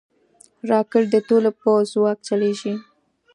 راکټ 0.69 1.03
د 1.13 1.15
تیلو 1.27 1.51
په 1.61 1.69
ځواک 1.91 2.17
چلیږي 2.27 2.73